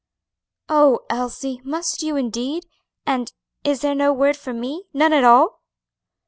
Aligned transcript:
"Oh, 0.67 1.01
Elsie, 1.11 1.61
must 1.63 2.01
you 2.01 2.15
indeed? 2.15 2.65
and 3.05 3.31
is 3.63 3.81
there 3.81 3.93
no 3.93 4.11
word 4.11 4.35
for 4.35 4.51
me 4.51 4.85
none 4.95 5.13
at 5.13 5.23
all?" 5.23 5.61